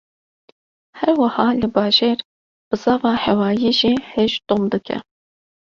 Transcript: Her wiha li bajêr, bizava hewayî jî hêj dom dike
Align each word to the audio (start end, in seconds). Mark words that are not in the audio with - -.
Her 1.01 1.11
wiha 1.19 1.45
li 1.59 1.67
bajêr, 1.75 2.17
bizava 2.69 3.11
hewayî 3.23 3.71
jî 3.79 3.93
hêj 4.11 4.31
dom 4.47 4.61
dike 4.73 4.97